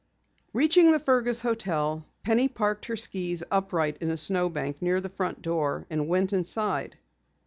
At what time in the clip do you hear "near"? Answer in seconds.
4.81-4.99